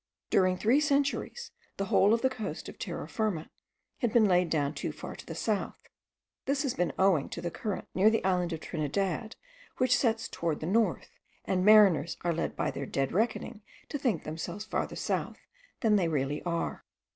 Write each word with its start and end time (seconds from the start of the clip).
During 0.31 0.57
three 0.57 0.79
centuries 0.79 1.51
the 1.77 1.85
whole 1.85 2.11
of 2.11 2.23
the 2.23 2.29
coast 2.31 2.67
of 2.67 2.79
Terra 2.79 3.07
Firma 3.07 3.51
has 3.99 4.11
been 4.11 4.25
laid 4.25 4.49
down 4.49 4.73
too 4.73 4.91
far 4.91 5.15
to 5.15 5.23
the 5.27 5.35
south: 5.35 5.77
this 6.45 6.63
has 6.63 6.73
been 6.73 6.91
owing 6.97 7.29
to 7.29 7.39
the 7.39 7.51
current 7.51 7.87
near 7.93 8.09
the 8.09 8.25
island 8.25 8.51
of 8.51 8.61
Trinidad, 8.61 9.35
which 9.77 9.95
sets 9.95 10.27
toward 10.27 10.59
the 10.59 10.65
north, 10.65 11.19
and 11.45 11.63
mariners 11.63 12.17
are 12.23 12.33
led 12.33 12.55
by 12.55 12.71
their 12.71 12.87
dead 12.87 13.11
reckoning 13.11 13.61
to 13.89 13.99
think 13.99 14.23
themselves 14.23 14.65
farther 14.65 14.95
south 14.95 15.37
than 15.81 15.97
they 15.97 16.07
really 16.07 16.41
are. 16.41 16.83